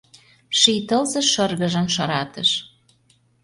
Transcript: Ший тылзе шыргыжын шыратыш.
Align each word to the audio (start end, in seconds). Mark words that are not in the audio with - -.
Ший 0.59 0.79
тылзе 0.87 1.21
шыргыжын 1.31 1.87
шыратыш. 1.93 2.49